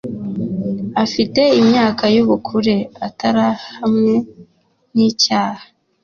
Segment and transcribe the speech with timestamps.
[1.03, 2.75] Afite imyaka y ubukure
[3.07, 4.15] atarahamwe
[4.93, 5.65] n icyaha